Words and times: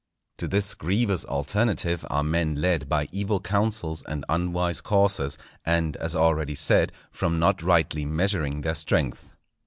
To 0.39 0.47
this 0.47 0.73
grievous 0.73 1.25
alternative 1.25 2.07
are 2.09 2.23
men 2.23 2.55
led 2.55 2.89
by 2.89 3.07
evil 3.11 3.39
counsels 3.39 4.01
and 4.07 4.25
unwise 4.29 4.81
courses, 4.81 5.37
and, 5.63 5.95
as 5.97 6.15
already 6.15 6.55
said, 6.55 6.91
from 7.11 7.37
not 7.37 7.61
rightly 7.61 8.03
measuring 8.05 8.61
their 8.61 8.73
strength. 8.73 9.35